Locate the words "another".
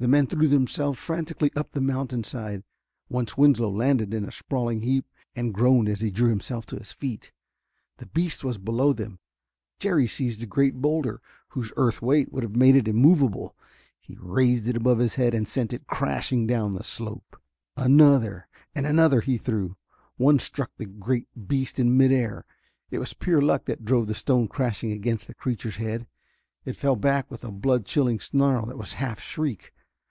17.74-18.46, 18.86-19.22